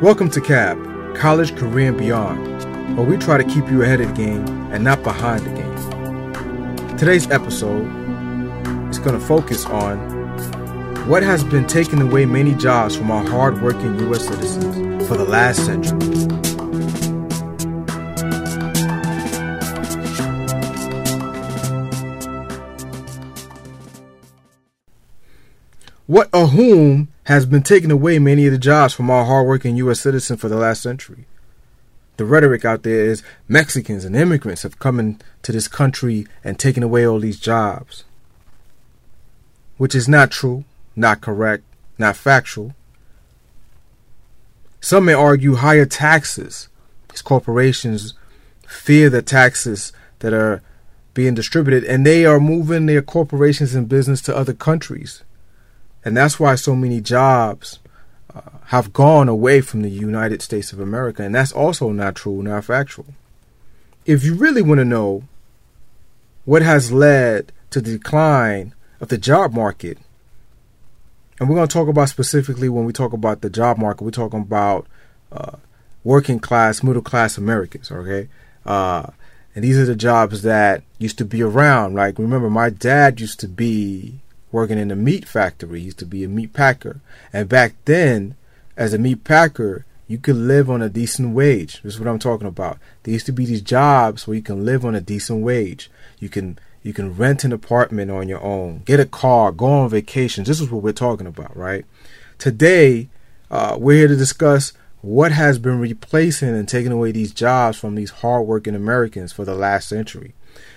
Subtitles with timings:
[0.00, 4.08] Welcome to CAB, College, Career, and Beyond, where we try to keep you ahead of
[4.08, 6.96] the game and not behind the game.
[6.96, 7.86] Today's episode
[8.90, 9.98] is going to focus on
[11.08, 14.28] what has been taking away many jobs from our hardworking U.S.
[14.28, 16.49] citizens for the last century.
[26.10, 30.00] What or whom has been taking away many of the jobs from our hardworking U.S.
[30.00, 31.26] citizens for the last century?
[32.16, 36.82] The rhetoric out there is Mexicans and immigrants have come into this country and taken
[36.82, 38.02] away all these jobs,
[39.76, 40.64] which is not true,
[40.96, 41.62] not correct,
[41.96, 42.74] not factual.
[44.80, 46.66] Some may argue higher taxes.
[47.10, 48.14] These corporations
[48.66, 50.60] fear the taxes that are
[51.14, 55.22] being distributed, and they are moving their corporations and business to other countries.
[56.04, 57.78] And that's why so many jobs
[58.34, 61.22] uh, have gone away from the United States of America.
[61.22, 63.06] And that's also not true, not factual.
[64.06, 65.24] If you really want to know
[66.44, 69.98] what has led to the decline of the job market,
[71.38, 74.10] and we're going to talk about specifically when we talk about the job market, we're
[74.10, 74.86] talking about
[75.32, 75.56] uh,
[76.04, 78.28] working class, middle class Americans, okay?
[78.64, 79.06] Uh,
[79.54, 81.94] and these are the jobs that used to be around.
[81.94, 84.20] Like, remember, my dad used to be
[84.52, 85.80] working in a meat factory.
[85.80, 87.00] He used to be a meat packer.
[87.32, 88.36] And back then,
[88.76, 91.82] as a meat packer, you could live on a decent wage.
[91.82, 92.78] This is what I'm talking about.
[93.02, 95.90] There used to be these jobs where you can live on a decent wage.
[96.18, 99.90] You can you can rent an apartment on your own, get a car, go on
[99.90, 100.48] vacations.
[100.48, 101.84] This is what we're talking about, right?
[102.38, 103.08] Today,
[103.50, 107.94] uh, we're here to discuss what has been replacing and taking away these jobs from
[107.94, 110.34] these hardworking Americans for the last century.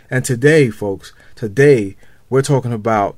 [0.10, 1.96] And today, folks, today
[2.30, 3.16] we're talking about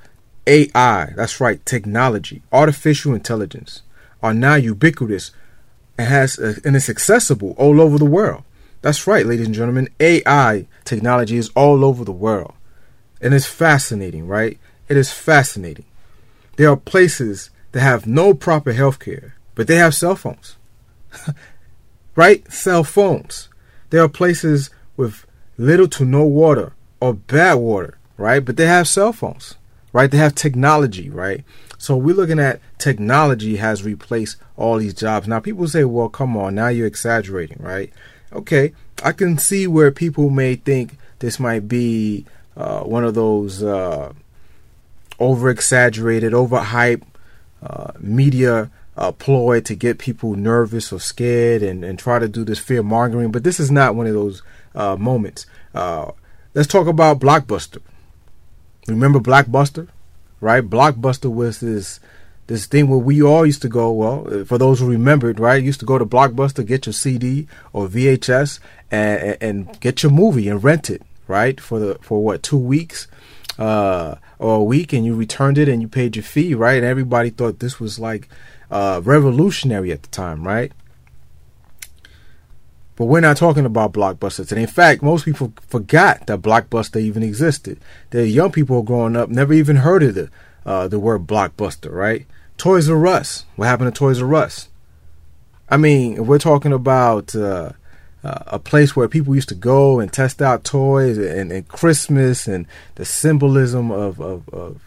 [0.48, 3.82] AI, that's right, technology, artificial intelligence
[4.22, 5.32] are now ubiquitous
[5.98, 8.44] and has uh, and it's accessible all over the world.
[8.82, 9.90] That's right, ladies and gentlemen.
[10.00, 12.54] AI technology is all over the world.
[13.22, 14.60] And it's fascinating, right?
[14.88, 15.86] It is fascinating.
[16.58, 20.58] There are places that have no proper health care, but they have cell phones.
[22.16, 22.52] right?
[22.52, 23.50] Cell phones.
[23.89, 25.26] There are places with
[25.58, 28.44] little to no water or bad water, right?
[28.44, 29.55] But they have cell phones
[29.95, 30.11] right?
[30.11, 31.45] They have technology, right?
[31.78, 35.26] So we're looking at technology has replaced all these jobs.
[35.26, 37.94] Now people say, well, come on, now you're exaggerating, right?
[38.34, 38.73] Okay,
[39.05, 42.26] I can see where people may think this might be
[42.58, 44.11] uh, one of those uh,
[45.17, 47.04] over exaggerated, overhyped
[47.64, 52.44] uh, media uh, ploy to get people nervous or scared and, and try to do
[52.44, 53.32] this fear mongering.
[53.32, 54.44] But this is not one of those
[54.76, 55.45] uh, moments.
[55.73, 56.11] Uh,
[56.54, 57.82] let's talk about Blockbuster.
[58.88, 59.88] Remember Blockbuster,
[60.40, 60.64] right?
[60.64, 62.00] Blockbuster was this
[62.48, 63.92] this thing where we all used to go.
[63.92, 67.88] Well, for those who remembered, right, used to go to Blockbuster, get your CD or
[67.88, 68.60] VHS,
[68.92, 73.08] and, and get your movie and rent it, right, for the for what two weeks,
[73.58, 76.78] uh, or a week, and you returned it and you paid your fee, right?
[76.78, 78.30] And everybody thought this was like
[78.70, 80.72] uh, revolutionary at the time, right?
[82.95, 84.52] But we're not talking about blockbusters.
[84.52, 87.80] And in fact, most people forgot that blockbuster even existed.
[88.11, 90.30] The young people growing up never even heard of the
[90.66, 92.26] uh, the word blockbuster, right?
[92.58, 93.45] Toys R Us.
[93.55, 94.70] What happened to Toys R Us?
[95.70, 97.72] I mean, we're talking about uh,
[98.23, 102.48] uh, a place where people used to go and test out toys and, and Christmas
[102.48, 104.82] and the symbolism of, of, of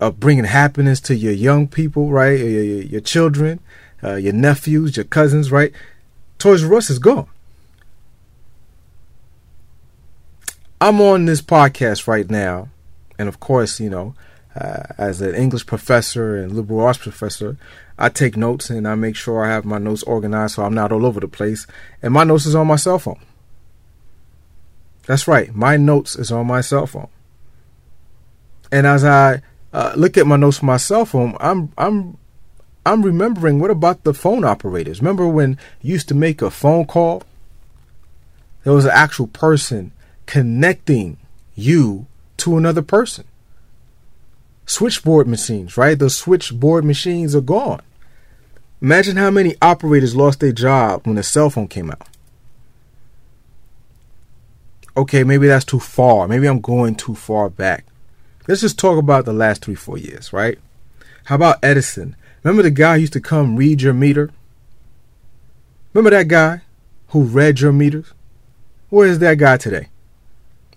[0.00, 2.38] of bringing happiness to your young people, right?
[2.38, 3.58] Your, your, your children,
[4.02, 5.72] uh, your nephews, your cousins, right?
[6.38, 7.28] Toys R Us is gone.
[10.80, 12.68] I'm on this podcast right now,
[13.18, 14.14] and of course, you know,
[14.54, 17.56] uh, as an English professor and liberal arts professor,
[17.98, 20.92] I take notes and I make sure I have my notes organized so I'm not
[20.92, 21.66] all over the place.
[22.02, 23.20] And my notes is on my cell phone.
[25.06, 27.08] That's right, my notes is on my cell phone.
[28.70, 32.18] And as I uh, look at my notes from my cell phone, I'm I'm
[32.88, 35.00] I'm remembering what about the phone operators?
[35.00, 37.22] Remember when you used to make a phone call?
[38.64, 39.92] There was an actual person
[40.26, 41.18] connecting
[41.54, 42.06] you
[42.38, 43.24] to another person.
[44.64, 45.98] Switchboard machines, right?
[45.98, 47.82] Those switchboard machines are gone.
[48.80, 52.08] Imagine how many operators lost their job when the cell phone came out.
[54.96, 56.26] Okay, maybe that's too far.
[56.26, 57.84] Maybe I'm going too far back.
[58.46, 60.58] Let's just talk about the last three, four years, right?
[61.24, 62.16] How about Edison?
[62.42, 64.30] Remember the guy who used to come read your meter?
[65.92, 66.62] Remember that guy
[67.08, 68.12] who read your meters?
[68.90, 69.88] Where is that guy today?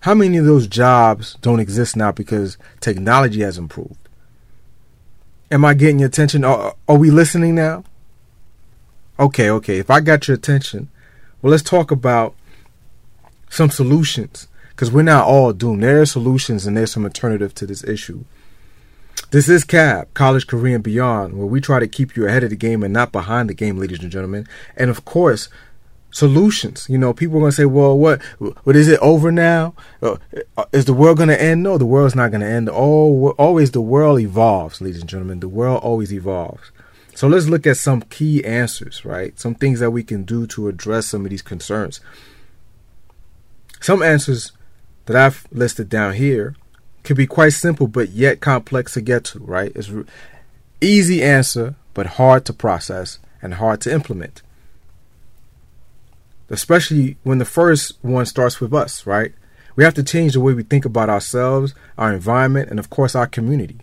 [0.02, 3.98] How many of those jobs don't exist now because technology has improved?
[5.52, 6.44] Am I getting your attention?
[6.44, 7.84] Are, are we listening now?
[9.20, 9.78] Okay, okay.
[9.78, 10.90] If I got your attention,
[11.42, 12.34] well, let's talk about
[13.50, 15.84] some solutions because we're not all doomed.
[15.84, 18.24] There are solutions and there's some alternative to this issue.
[19.32, 22.50] This is CAB, College, Career, and Beyond, where we try to keep you ahead of
[22.50, 24.46] the game and not behind the game, ladies and gentlemen.
[24.76, 25.48] And of course,
[26.12, 26.86] solutions.
[26.90, 29.74] You know, people are going to say, well, what, what is it over now?
[30.02, 30.18] Uh,
[30.74, 31.64] is the world going to end?
[31.64, 32.70] No, the world's not going to end.
[32.70, 35.40] Oh, always the world evolves, ladies and gentlemen.
[35.40, 36.70] The world always evolves.
[37.16, 39.40] So let's look at some key answers, right?
[39.40, 42.02] Some things that we can do to address some of these concerns.
[43.80, 44.52] Some answers
[45.06, 46.58] that I've listed down here
[47.04, 49.72] can be quite simple but yet complex to get to, right?
[49.76, 49.92] It's
[50.82, 54.42] easy answer but hard to process and hard to implement.
[56.50, 59.34] Especially when the first one starts with us, right?
[59.76, 63.16] We have to change the way we think about ourselves, our environment, and of course
[63.16, 63.80] our community.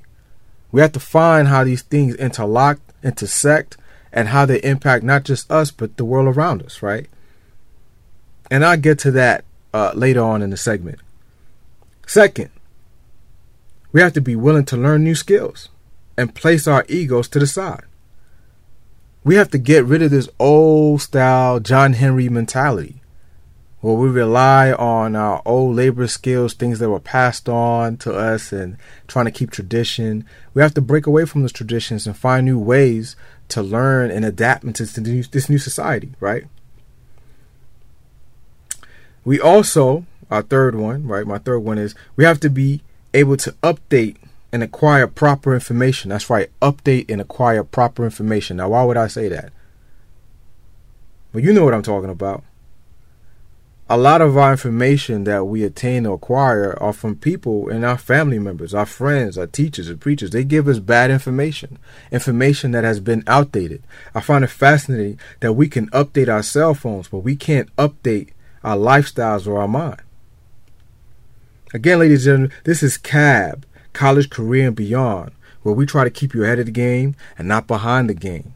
[0.71, 3.79] We have to find how these things interlock, intersect,
[4.13, 7.09] and how they impact not just us but the world around us, right?
[8.51, 10.99] And I'll get to that uh, later on in the segment.
[12.07, 12.51] Second,
[13.93, 15.69] we have to be willing to learn new skills
[16.17, 17.85] and place our egos to the side.
[19.25, 23.03] We have to get rid of this old style John Henry mentality
[23.81, 28.53] where we rely on our old labor skills, things that were passed on to us,
[28.53, 28.77] and
[29.07, 30.25] trying to keep tradition.
[30.53, 33.15] We have to break away from those traditions and find new ways
[33.49, 36.45] to learn and adapt into this new society, right?
[39.25, 41.27] We also, our third one, right?
[41.27, 42.83] My third one is we have to be
[43.15, 44.17] able to update
[44.53, 46.11] and acquire proper information.
[46.11, 48.59] That's right, update and acquire proper information.
[48.59, 49.53] Now, why would I say that?
[51.33, 52.45] Well, you know what I'm talking about.
[53.91, 57.97] A lot of our information that we attain or acquire are from people and our
[57.97, 60.31] family members, our friends, our teachers, and preachers.
[60.31, 61.79] They give us bad information,
[62.13, 63.83] information that has been outdated.
[64.15, 68.33] I find it fascinating that we can update our cell phones, but we can't update
[68.63, 70.03] our lifestyles or our mind.
[71.75, 75.33] Again, ladies and gentlemen, this is CAB, College, Career, and Beyond,
[75.63, 78.55] where we try to keep you ahead of the game and not behind the game.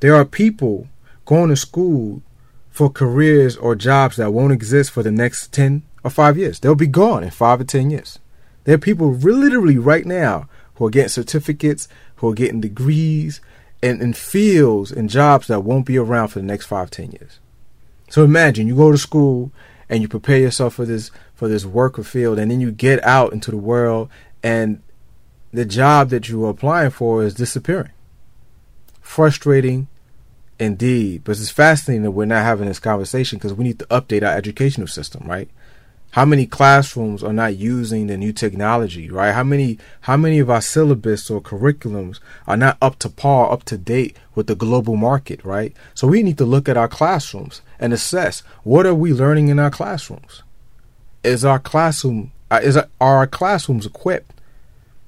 [0.00, 0.88] There are people
[1.26, 2.22] going to school
[2.70, 6.58] for careers or jobs that won't exist for the next 10 or 5 years.
[6.58, 8.18] They'll be gone in 5 or 10 years.
[8.64, 13.40] There are people literally right now who are getting certificates, who are getting degrees,
[13.80, 17.38] and in fields and jobs that won't be around for the next 5, 10 years.
[18.08, 19.52] So imagine you go to school
[19.88, 21.10] and you prepare yourself for this
[21.42, 24.08] for this worker field and then you get out into the world
[24.44, 24.80] and
[25.52, 27.90] the job that you are applying for is disappearing.
[29.00, 29.88] Frustrating
[30.60, 31.24] indeed.
[31.24, 34.36] But it's fascinating that we're not having this conversation because we need to update our
[34.36, 35.50] educational system, right?
[36.12, 39.34] How many classrooms are not using the new technology, right?
[39.34, 43.64] How many how many of our syllabus or curriculums are not up to par, up
[43.64, 45.74] to date with the global market, right?
[45.92, 49.58] So we need to look at our classrooms and assess what are we learning in
[49.58, 50.44] our classrooms?
[51.24, 54.40] Is our classroom uh, is our, are our classrooms equipped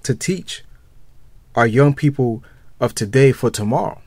[0.04, 0.64] to teach
[1.54, 2.42] our young people
[2.80, 4.00] of today for tomorrow?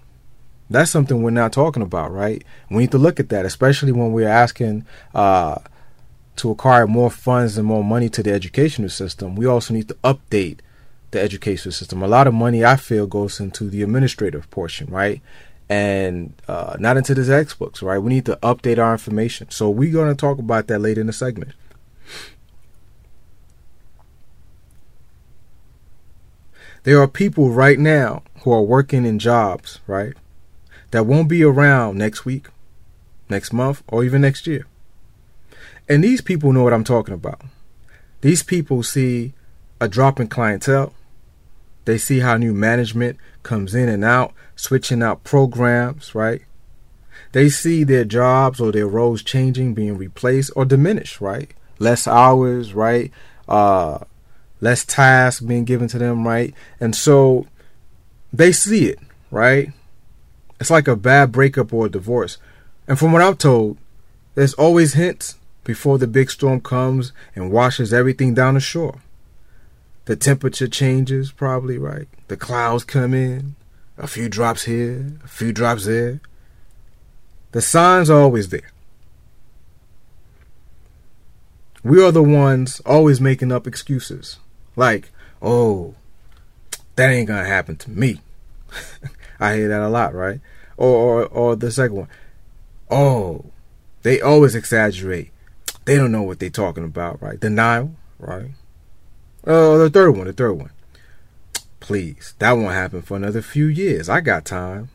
[0.70, 2.44] That's something we're not talking about, right?
[2.70, 5.60] We need to look at that, especially when we're asking uh,
[6.38, 9.96] to acquire more funds and more money to the educational system, we also need to
[9.96, 10.60] update
[11.12, 12.04] the educational system.
[12.04, 15.22] A lot of money, I feel, goes into the administrative portion, right?
[15.70, 17.98] And uh, not into the textbooks, right?
[17.98, 19.50] We need to update our information.
[19.50, 21.54] So we're going to talk about that later in the segment.
[26.88, 30.14] There are people right now who are working in jobs, right,
[30.92, 32.48] that won't be around next week,
[33.28, 34.66] next month, or even next year.
[35.90, 37.42] And these people know what I'm talking about.
[38.22, 39.34] These people see
[39.82, 40.94] a drop in clientele.
[41.84, 46.44] They see how new management comes in and out, switching out programs, right?
[47.34, 51.52] They see their jobs or their roles changing, being replaced or diminished, right?
[51.80, 53.12] Less hours, right?
[53.46, 54.06] Uh,
[54.62, 56.54] less tasks being given to them, right?
[56.80, 57.46] And so
[58.34, 59.00] they see it,
[59.32, 59.72] right?
[60.60, 62.38] It's like a bad breakup or a divorce.
[62.88, 63.78] And from what I'm told,
[64.36, 69.02] there's always hints before the big storm comes and washes everything down the shore.
[70.06, 72.08] The temperature changes, probably, right?
[72.30, 73.56] The clouds come in,
[73.98, 76.22] a few drops here, a few drops there.
[77.52, 78.72] The signs are always there.
[81.84, 84.40] We are the ones always making up excuses.
[84.78, 85.10] Like,
[85.42, 85.96] oh,
[86.96, 88.22] that ain't gonna happen to me.
[89.40, 90.40] I hear that a lot, right?
[90.78, 92.08] Or, or or the second one.
[92.90, 93.46] Oh,
[94.04, 95.32] they always exaggerate.
[95.84, 97.40] They don't know what they're talking about, right?
[97.40, 98.52] Denial, right?
[99.46, 100.72] Oh, the third one, the third one.
[101.80, 104.10] Please, that won't happen for another few years.
[104.10, 104.90] I got time.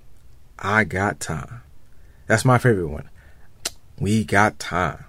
[0.58, 1.62] I got time.
[2.26, 3.08] That's my favorite one.
[3.98, 5.04] We got time.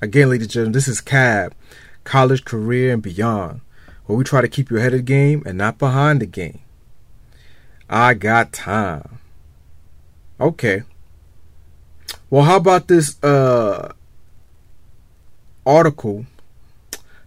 [0.00, 1.54] Again, ladies and gentlemen, this is CAB,
[2.04, 3.60] College, Career, and Beyond,
[4.06, 6.60] where we try to keep you ahead of the game and not behind the game.
[7.88, 9.18] I got time.
[10.40, 10.82] Okay.
[12.30, 13.92] Well, how about this uh,
[15.64, 16.26] article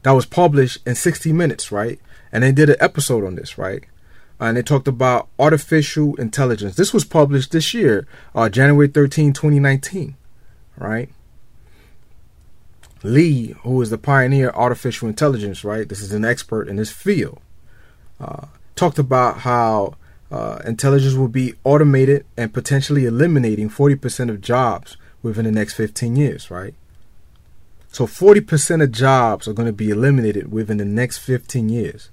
[0.03, 1.99] that was published in 60 Minutes, right?
[2.31, 3.83] And they did an episode on this, right?
[4.39, 6.75] And they talked about artificial intelligence.
[6.75, 8.05] This was published this year,
[8.35, 10.15] uh, January 13, 2019,
[10.77, 11.09] right?
[13.03, 15.87] Lee, who is the pioneer artificial intelligence, right?
[15.87, 17.39] This is an expert in this field.
[18.19, 19.95] Uh, talked about how
[20.31, 26.15] uh, intelligence will be automated and potentially eliminating 40% of jobs within the next 15
[26.15, 26.73] years, right?
[27.91, 32.09] So 40% of jobs are going to be eliminated within the next 15 years.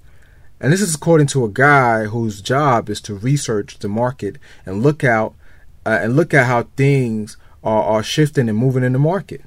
[0.59, 4.81] And this is according to a guy whose job is to research the market and
[4.81, 5.35] look out
[5.85, 9.41] uh, and look at how things are, are shifting and moving in the market.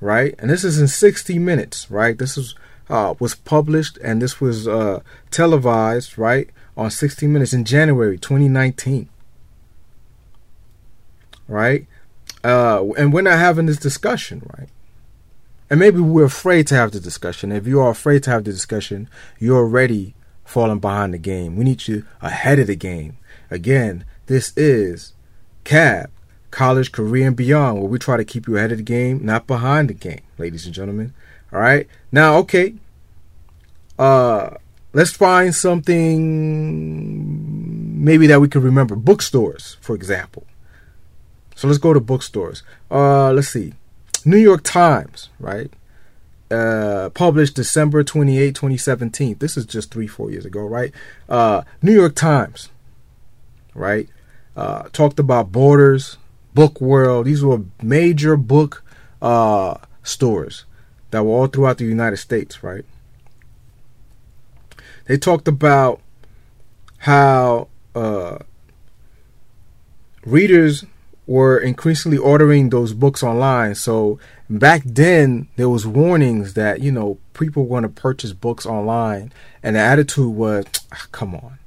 [0.00, 0.34] Right?
[0.38, 2.16] And this is in 60 minutes, right?
[2.16, 2.54] This is
[2.90, 9.08] uh, was published and this was uh, televised, right, on 60 Minutes in January 2019.
[11.46, 11.86] Right?
[12.42, 14.68] Uh, and we're not having this discussion, right?
[15.68, 17.52] And maybe we're afraid to have the discussion.
[17.52, 20.14] If you are afraid to have the discussion, you're already
[20.44, 21.56] falling behind the game.
[21.56, 23.18] We need you ahead of the game.
[23.50, 25.12] Again, this is
[25.64, 26.10] CAB,
[26.50, 29.46] College, Career, and Beyond, where we try to keep you ahead of the game, not
[29.46, 31.14] behind the game, ladies and gentlemen.
[31.52, 31.86] All right.
[32.12, 32.74] Now, okay.
[33.98, 34.50] Uh,
[34.92, 37.00] let's find something
[38.04, 38.96] maybe that we can remember.
[38.96, 40.46] Bookstores, for example.
[41.54, 42.62] So let's go to bookstores.
[42.90, 43.74] Uh, let's see.
[44.24, 45.70] New York Times, right?
[46.50, 49.36] Uh, published December 28, 2017.
[49.38, 50.92] This is just three, four years ago, right?
[51.28, 52.70] Uh, New York Times,
[53.74, 54.08] right?
[54.56, 56.16] Uh, talked about Borders,
[56.54, 57.26] Book World.
[57.26, 58.82] These were major book
[59.22, 60.64] uh, stores
[61.10, 62.84] that were all throughout the United States, right?
[65.06, 66.00] They talked about
[66.98, 68.38] how uh,
[70.24, 70.84] readers
[71.26, 73.74] were increasingly ordering those books online.
[73.74, 78.66] So back then, there was warnings that you know people were going to purchase books
[78.66, 81.58] online, and the attitude was, ah, "Come on,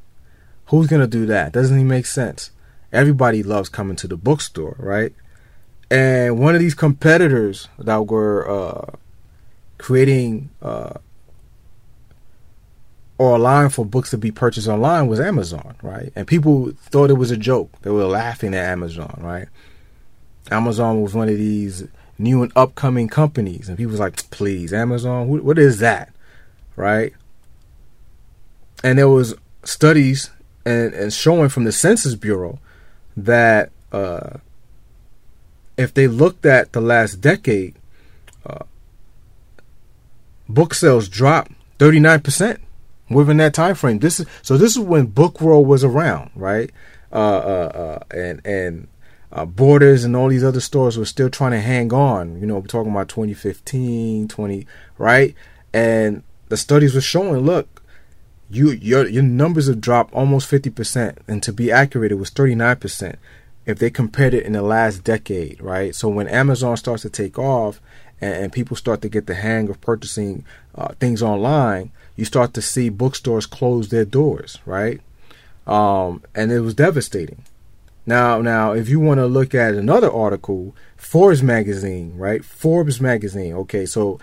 [0.68, 1.52] who's going to do that?
[1.52, 2.52] Doesn't even make sense."
[2.94, 5.14] Everybody loves coming to the bookstore, right?
[5.90, 8.96] And one of these competitors that were uh,
[9.78, 10.94] creating uh,
[13.18, 16.12] or allowing for books to be purchased online was Amazon, right?
[16.16, 17.72] And people thought it was a joke.
[17.82, 19.48] They were laughing at Amazon, right?
[20.52, 25.28] Amazon was one of these new and upcoming companies, and people was like, "Please, Amazon,
[25.28, 26.14] what is that?"
[26.76, 27.14] Right?
[28.84, 30.30] And there was studies
[30.66, 32.60] and, and showing from the Census Bureau
[33.16, 34.38] that uh,
[35.78, 37.76] if they looked at the last decade,
[38.46, 38.66] uh,
[40.48, 42.60] book sales dropped 39%
[43.10, 44.00] within that time frame.
[44.00, 46.72] This is so this is when Book World was around, right?
[47.12, 48.88] Uh, uh, uh, and and
[49.32, 52.40] uh, Borders and all these other stores were still trying to hang on.
[52.40, 54.68] You know, we're talking about 2015, 20,
[54.98, 55.36] right?
[55.74, 57.73] And the studies were showing, look,
[58.54, 63.18] you your your numbers have dropped almost 50%, and to be accurate, it was 39%
[63.66, 65.96] if they compared it in the last decade, right?
[65.96, 67.80] So when Amazon starts to take off
[68.20, 70.46] and, and people start to get the hang of purchasing
[70.76, 75.02] uh, things online, you start to see bookstores close their doors, right?
[75.66, 77.44] Um, and it was devastating.
[78.06, 82.44] Now, now, if you want to look at another article, Forbes magazine, right?
[82.44, 83.54] Forbes magazine.
[83.54, 84.20] Okay, so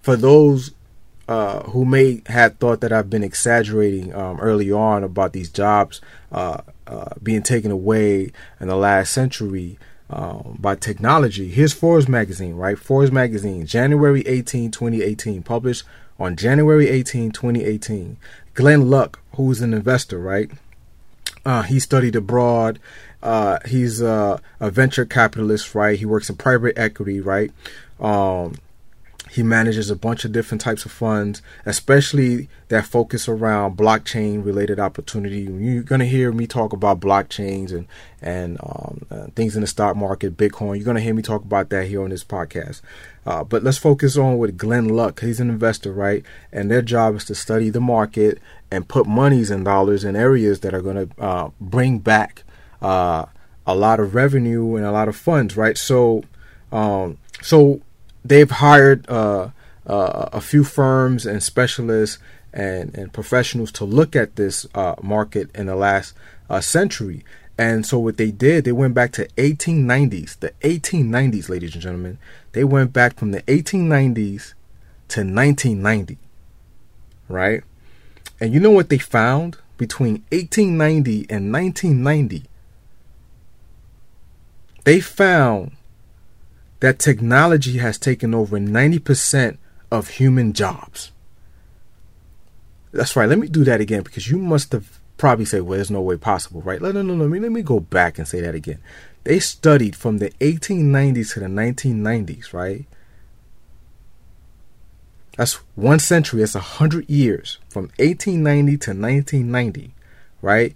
[0.00, 0.72] for those
[1.30, 6.00] uh, who may have thought that I've been exaggerating um, early on about these jobs
[6.32, 9.78] uh, uh, being taken away in the last century
[10.10, 12.76] um, by technology, here's Forbes magazine, right?
[12.76, 15.84] Forbes magazine, January 18, 2018, published
[16.18, 18.16] on January 18, 2018.
[18.54, 20.50] Glenn Luck, who's an investor, right?
[21.46, 22.80] Uh, he studied abroad.
[23.22, 25.96] Uh, he's a venture capitalist, right?
[25.96, 27.52] He works in private equity, right?
[28.00, 28.56] Um,
[29.30, 34.80] he manages a bunch of different types of funds, especially that focus around blockchain related
[34.80, 35.42] opportunity.
[35.42, 37.86] You're going to hear me talk about blockchains and
[38.20, 40.76] and um, uh, things in the stock market, Bitcoin.
[40.76, 42.80] You're going to hear me talk about that here on this podcast.
[43.24, 45.20] Uh, but let's focus on with Glenn Luck.
[45.20, 46.24] He's an investor, right?
[46.52, 50.60] And their job is to study the market and put monies and dollars in areas
[50.60, 52.42] that are going to uh, bring back
[52.82, 53.26] uh,
[53.64, 55.78] a lot of revenue and a lot of funds, right?
[55.78, 56.24] So,
[56.72, 57.80] um, so
[58.24, 59.50] they've hired uh,
[59.86, 62.18] uh, a few firms and specialists
[62.52, 66.14] and, and professionals to look at this uh, market in the last
[66.48, 67.24] uh, century.
[67.56, 72.18] And so what they did, they went back to 1890s, the 1890s, ladies and gentlemen.
[72.52, 74.54] They went back from the 1890s
[75.08, 76.18] to 1990,
[77.28, 77.62] right?
[78.40, 82.44] And you know what they found between 1890 and 1990?
[84.84, 85.72] They found
[86.80, 89.58] that technology has taken over 90%
[89.90, 91.12] of human jobs.
[92.92, 93.28] That's right.
[93.28, 96.16] Let me do that again because you must have probably said, well, there's no way
[96.16, 96.80] possible, right?
[96.80, 97.14] No, no, no.
[97.14, 98.78] Let me, let me go back and say that again.
[99.24, 102.86] They studied from the 1890s to the 1990s, right?
[105.36, 106.40] That's one century.
[106.40, 109.94] That's a hundred years from 1890 to 1990,
[110.42, 110.74] right?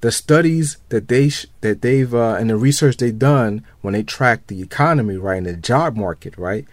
[0.00, 4.02] The studies that they sh- that they've uh, and the research they've done when they
[4.02, 6.66] track the economy, right, and the job market, right,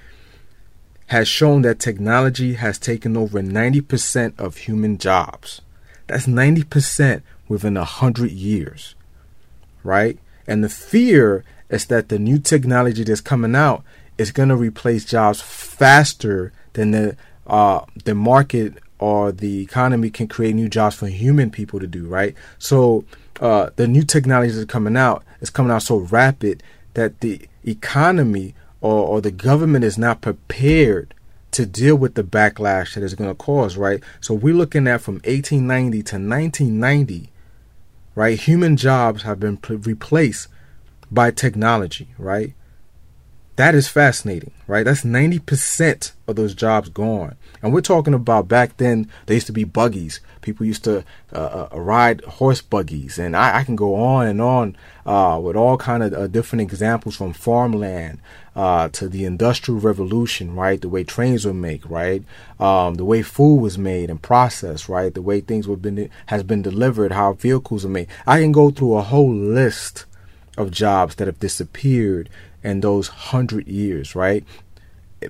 [1.07, 5.61] has shown that technology has taken over 90% of human jobs.
[6.07, 8.95] That's 90% within a hundred years,
[9.83, 10.17] right?
[10.45, 13.83] And the fear is that the new technology that's coming out
[14.17, 20.27] is going to replace jobs faster than the uh, the market or the economy can
[20.27, 22.35] create new jobs for human people to do, right?
[22.57, 23.05] So
[23.39, 26.63] uh, the new technologies are coming out is coming out so rapid
[26.93, 31.13] that the economy or, or the government is not prepared
[31.51, 34.03] to deal with the backlash that it's going to cause, right?
[34.21, 37.29] So we're looking at from 1890 to 1990,
[38.15, 38.39] right?
[38.39, 40.47] Human jobs have been replaced
[41.09, 42.53] by technology, right?
[43.57, 44.85] That is fascinating, right?
[44.85, 47.35] That's 90% of those jobs gone.
[47.63, 50.19] And we're talking about back then, there used to be buggies.
[50.41, 53.17] People used to uh, uh, ride horse buggies.
[53.17, 56.61] And I, I, can go on and on uh, with all kind of uh, different
[56.61, 58.19] examples from farmland
[58.55, 60.79] uh, to the industrial revolution, right?
[60.79, 62.23] The way trains were made, right?
[62.59, 65.11] Um, the way food was made and processed, right?
[65.11, 68.07] The way things were been has been delivered, how vehicles are made.
[68.27, 70.05] I can go through a whole list
[70.59, 72.29] of jobs that have disappeared
[72.67, 74.43] in those hundred years, right?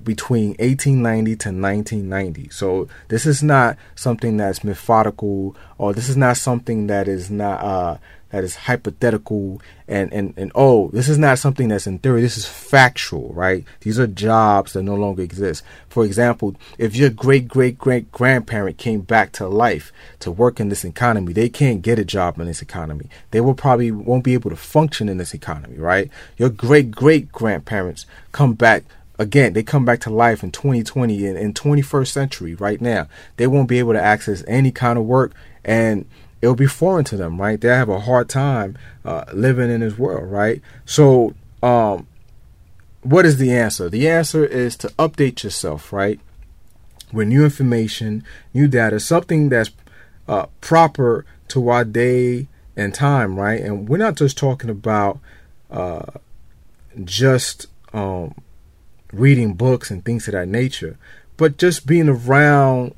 [0.04, 2.50] Between 1890 to 1990.
[2.50, 7.64] So this is not something that's methodical, or this is not something that is not
[7.64, 7.98] uh,
[8.30, 12.22] that is hypothetical and, and, and oh, this is not something that's in theory.
[12.22, 13.64] This is factual, right?
[13.82, 15.64] These are jobs that no longer exist.
[15.88, 20.70] For example, if your great great great grandparent came back to life to work in
[20.70, 23.10] this economy, they can't get a job in this economy.
[23.32, 26.12] They will probably won't be able to function in this economy, right?
[26.38, 28.84] Your great great grandparents come back
[29.20, 33.08] again, they come back to life in 2020 and in 21st century right now.
[33.38, 36.06] They won't be able to access any kind of work and
[36.42, 37.60] it'll be foreign to them, right?
[37.60, 40.62] They have a hard time uh, living in this world, right?
[40.86, 42.08] So, um,
[43.02, 43.90] what is the answer?
[43.90, 46.20] The answer is to update yourself, right?
[47.14, 48.24] With new information,
[48.54, 49.72] new data, something that's
[50.28, 53.62] uh, proper to our day and time, right?
[53.62, 55.20] And we're not just talking about
[55.72, 56.06] uh,
[57.04, 58.36] just um,
[59.14, 60.98] reading books and things of that nature,
[61.38, 62.94] but just being around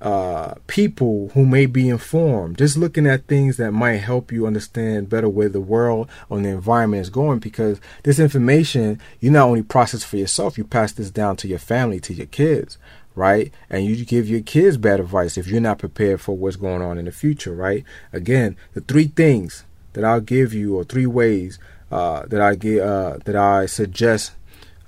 [0.00, 4.46] uh, uh, people who may be informed, just looking at things that might help you
[4.46, 7.38] understand better where the world or the environment is going.
[7.38, 11.58] Because this information you not only process for yourself, you pass this down to your
[11.58, 12.78] family, to your kids,
[13.14, 13.52] right?
[13.68, 16.98] And you give your kids bad advice if you're not prepared for what's going on
[16.98, 17.84] in the future, right?
[18.12, 21.58] Again, the three things that I'll give you, or three ways
[21.90, 24.32] uh, that I get uh, that I suggest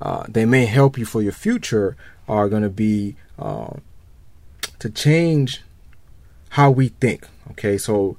[0.01, 1.97] uh, they may help you for your future,
[2.29, 3.83] are going to be um,
[4.81, 5.63] to change
[6.51, 7.27] how we think.
[7.53, 8.17] Okay, so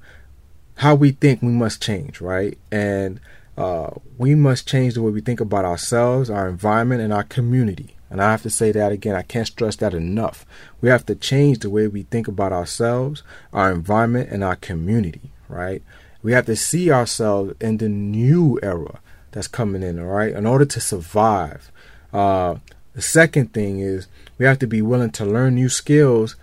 [0.76, 2.58] how we think we must change, right?
[2.71, 3.19] And
[3.58, 7.95] uh, we must change the way we think about ourselves, our environment, and our community.
[8.10, 10.45] And I have to say that again, I can't stress that enough.
[10.82, 15.32] We have to change the way we think about ourselves, our environment, and our community,
[15.47, 15.82] right?
[16.24, 19.00] We have to see ourselves in the new era
[19.32, 21.71] that's coming in, all right, in order to survive.
[22.12, 22.56] Uh,
[22.93, 26.36] the second thing is we have to be willing to learn new skills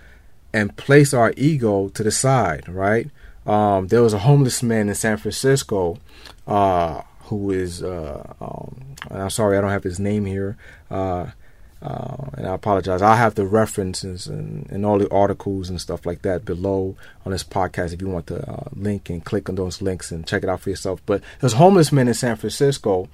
[0.53, 3.11] and place our ego to the side, right?
[3.47, 5.99] Um, there was a homeless man in San Francisco
[6.47, 10.57] uh, who is, uh, um, I'm sorry, I don't have his name here,
[10.91, 11.27] uh,
[11.81, 13.03] uh, and I apologize.
[13.03, 17.31] I'll have the references and, and, all the articles and stuff like that below on
[17.31, 20.43] this podcast if you want to uh, link and click on those links and check
[20.43, 21.01] it out for yourself.
[21.07, 23.09] But there's a homeless man in San Francisco,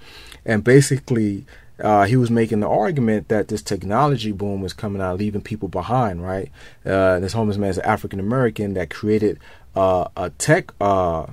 [0.47, 1.44] and basically
[1.80, 5.68] uh, he was making the argument that this technology boom was coming out, leaving people
[5.68, 6.50] behind, right?
[6.84, 9.38] Uh, this homeless man is an African American that created
[9.74, 11.26] uh, a tech uh,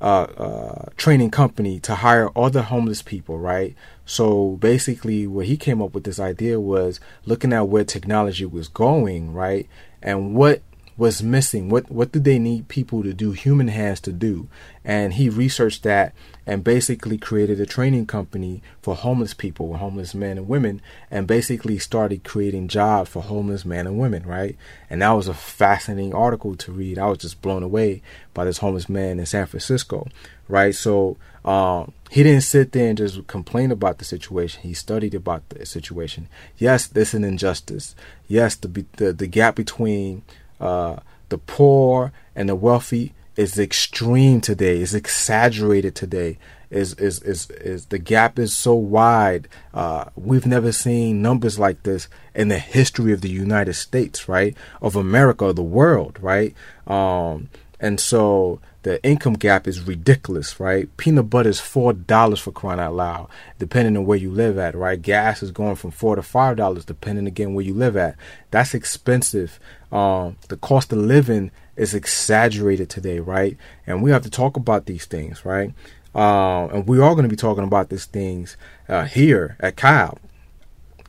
[0.00, 3.74] uh, uh, training company to hire other homeless people, right?
[4.06, 8.68] So basically, what he came up with this idea was looking at where technology was
[8.68, 9.68] going, right?
[10.04, 10.62] and what
[10.96, 14.46] was missing what what do they need people to do human hands to do
[14.84, 16.14] and he researched that
[16.46, 20.80] and basically created a training company for homeless people homeless men and women
[21.10, 24.56] and basically started creating jobs for homeless men and women right
[24.88, 28.02] and that was a fascinating article to read i was just blown away
[28.32, 30.06] by this homeless man in san francisco
[30.48, 34.62] right so um, he didn't sit there and just complain about the situation.
[34.62, 36.28] He studied about the situation.
[36.56, 37.94] Yes, this is an injustice.
[38.26, 40.22] Yes, the the, the gap between
[40.58, 40.96] uh,
[41.28, 44.80] the poor and the wealthy is extreme today.
[44.80, 46.38] Is exaggerated today.
[46.70, 49.48] Is is is is the gap is so wide?
[49.72, 54.56] Uh, we've never seen numbers like this in the history of the United States, right?
[54.82, 56.54] Of America, the world, right?
[56.86, 60.94] Um, and so the income gap is ridiculous, right?
[60.96, 64.74] Peanut butter is four dollars for crying out loud, depending on where you live at,
[64.74, 65.00] right?
[65.00, 68.16] Gas is going from four to five dollars, depending again where you live at.
[68.50, 69.58] That's expensive.
[69.90, 73.56] Um, the cost of living is exaggerated today, right?
[73.86, 75.72] And we have to talk about these things, right?
[76.14, 78.56] Um, and we are going to be talking about these things
[78.88, 80.18] uh, here at CAB,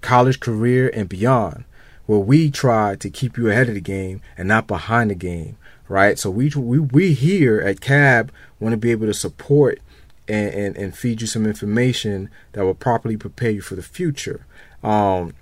[0.01, 1.65] college, career, and beyond,
[2.07, 5.57] where we try to keep you ahead of the game and not behind the game
[5.87, 6.17] right?
[6.17, 9.79] So we we we here at Cab want to be able to support
[10.27, 14.45] and, and, and feed you some information that will properly prepare you for the future.
[14.83, 15.33] Um,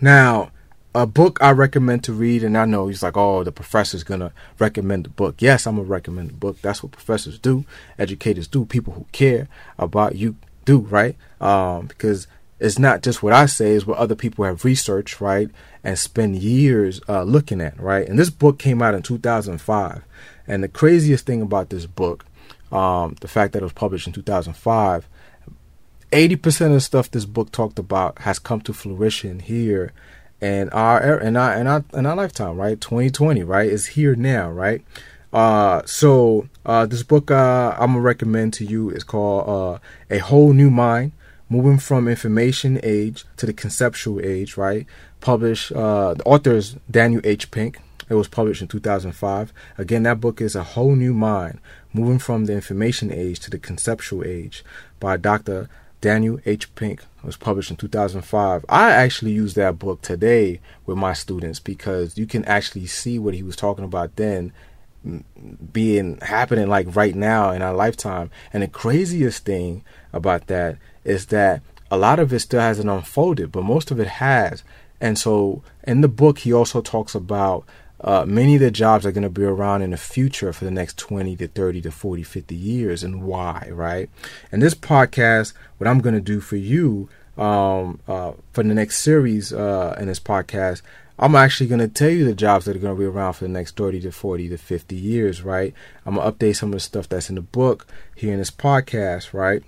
[0.00, 0.50] now,
[0.96, 4.32] a book I recommend to read, and I know he's like, oh, the professor's gonna
[4.58, 5.42] recommend the book.
[5.42, 6.62] Yes, I'm gonna recommend the book.
[6.62, 7.66] That's what professors do,
[7.98, 9.46] educators do, people who care
[9.78, 11.14] about you do, right?
[11.38, 12.26] Um, because
[12.58, 15.50] it's not just what I say, it's what other people have researched, right?
[15.84, 18.08] And spend years uh, looking at, right?
[18.08, 20.02] And this book came out in 2005.
[20.48, 22.24] And the craziest thing about this book,
[22.72, 25.06] um, the fact that it was published in 2005,
[26.10, 29.92] 80% of the stuff this book talked about has come to fruition here
[30.40, 32.80] in our and our and our in our lifetime, right?
[32.80, 33.68] 2020, right?
[33.68, 34.82] Is here now, right?
[35.32, 39.78] Uh, so uh, this book uh, I'm gonna recommend to you is called uh,
[40.14, 41.12] A Whole New Mind
[41.48, 44.86] moving from information age to the conceptual age, right?
[45.20, 47.50] Published, uh, the author is Daniel H.
[47.50, 47.78] Pink.
[48.08, 49.52] It was published in 2005.
[49.78, 51.58] Again, that book is A Whole New Mind,
[51.92, 54.64] moving from the information age to the conceptual age
[55.00, 55.68] by Dr.
[56.00, 56.74] Daniel H.
[56.74, 57.04] Pink.
[57.22, 58.64] Was published in 2005.
[58.68, 63.34] I actually use that book today with my students because you can actually see what
[63.34, 64.52] he was talking about then
[65.72, 68.30] being happening like right now in our lifetime.
[68.52, 69.82] And the craziest thing
[70.12, 74.08] about that is that a lot of it still hasn't unfolded, but most of it
[74.08, 74.62] has.
[75.00, 77.64] And so in the book, he also talks about
[78.00, 80.70] uh, many of the jobs are going to be around in the future for the
[80.70, 84.10] next 20 to 30 to 40, 50 years and why, right?
[84.52, 89.00] And this podcast, what I'm going to do for you um, uh, for the next
[89.00, 90.82] series uh, in this podcast,
[91.18, 93.44] I'm actually going to tell you the jobs that are going to be around for
[93.44, 95.72] the next 30 to 40 to 50 years, right?
[96.04, 98.50] I'm going to update some of the stuff that's in the book here in this
[98.50, 99.62] podcast, right?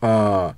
[0.00, 0.52] Uh,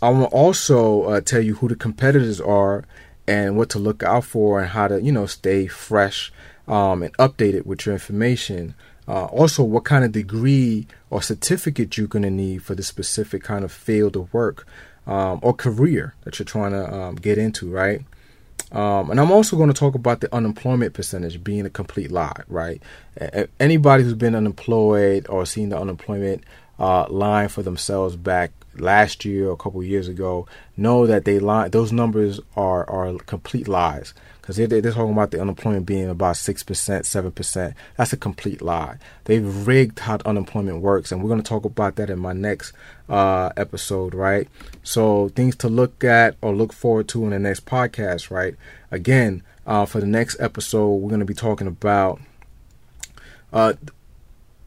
[0.00, 2.84] I will also uh, tell you who the competitors are
[3.26, 6.32] and what to look out for and how to, you know, stay fresh
[6.68, 8.74] um, and updated with your information.
[9.08, 13.42] Uh, also, what kind of degree or certificate you're going to need for the specific
[13.42, 14.66] kind of field of work
[15.06, 18.02] um, or career that you're trying to um, get into, right?
[18.72, 22.42] Um, and I'm also going to talk about the unemployment percentage being a complete lie,
[22.48, 22.82] right?
[23.60, 26.42] Anybody who's been unemployed or seen the unemployment
[26.78, 31.38] uh, line for themselves back last year or a couple years ago know that they
[31.38, 31.68] lie.
[31.68, 34.14] Those numbers are are complete lies
[34.46, 37.74] because they're, they're talking about the unemployment being about six percent, seven percent.
[37.96, 38.98] That's a complete lie.
[39.24, 42.72] They've rigged how unemployment works, and we're going to talk about that in my next
[43.08, 44.48] uh, episode, right?
[44.84, 48.54] So things to look at or look forward to in the next podcast, right?
[48.92, 52.20] Again, uh, for the next episode, we're going to be talking about.
[53.52, 53.72] Uh,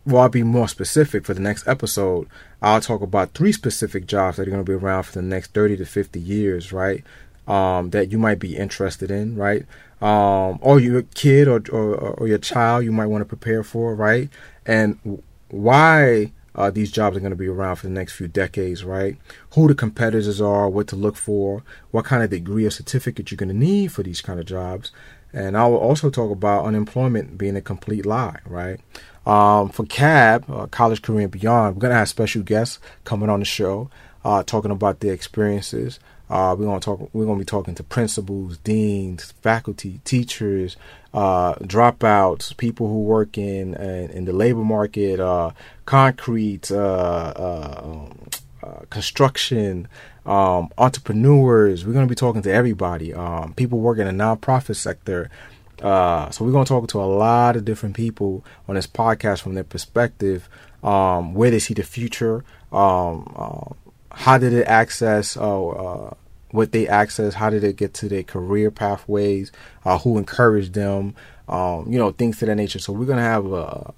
[0.06, 2.28] well, I'll be more specific for the next episode.
[2.62, 5.54] I'll talk about three specific jobs that are going to be around for the next
[5.54, 7.04] 30 to 50 years, right?
[7.48, 9.66] Um, that you might be interested in, right?
[10.02, 13.96] Um, or your kid or, or, or your child you might want to prepare for,
[13.96, 14.30] right?
[14.66, 18.84] And why uh, these jobs are going to be around for the next few decades,
[18.84, 19.18] right?
[19.54, 23.38] Who the competitors are, what to look for, what kind of degree or certificate you're
[23.38, 24.92] going to need for these kind of jobs.
[25.34, 28.80] And I will also talk about unemployment being a complete lie, right?
[29.26, 33.30] Um, for CAB, uh, College Career and Beyond, we're going to have special guests coming
[33.30, 33.90] on the show
[34.26, 36.00] uh, talking about their experiences.
[36.30, 37.10] Uh, we're going to talk.
[37.14, 40.78] We're to be talking to principals, deans, faculty, teachers,
[41.12, 45.52] uh, dropouts, people who work in in, in the labor market, uh,
[45.86, 47.34] concrete, uh,
[47.84, 48.30] um,
[48.92, 49.88] construction,
[50.30, 51.86] um, entrepreneurs.
[51.86, 53.14] We're going to be talking to everybody.
[53.14, 55.32] Um, people working in the nonprofit sector.
[55.82, 59.42] Uh, so we're going to talk to a lot of different people on this podcast
[59.42, 60.48] from their perspective,
[60.84, 63.74] um, where they see the future, um, uh,
[64.12, 66.14] how did it access, uh, uh,
[66.52, 69.52] what they access, how did it get to their career pathways,
[69.84, 71.16] uh, who encouraged them,
[71.48, 72.78] um, you know, things to that nature.
[72.80, 73.94] So we're going to have a,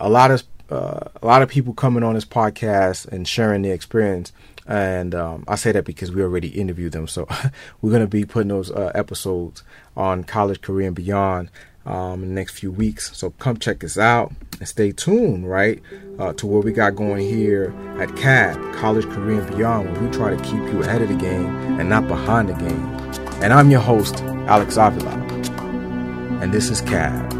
[0.00, 3.72] a lot of uh, a lot of people coming on this podcast and sharing their
[3.74, 4.32] experience.
[4.66, 7.06] And um, I say that because we already interviewed them.
[7.06, 7.26] So
[7.80, 9.62] we're going to be putting those uh, episodes
[9.96, 11.50] on College Career and Beyond
[11.86, 13.16] um, in the next few weeks.
[13.16, 15.80] So come check us out and stay tuned, right,
[16.18, 20.10] uh, to what we got going here at CAB, College Career and Beyond, where we
[20.10, 21.46] try to keep you ahead of the game
[21.78, 22.84] and not behind the game.
[23.42, 24.16] And I'm your host,
[24.48, 25.12] Alex Avila.
[26.40, 27.35] And this is CAB.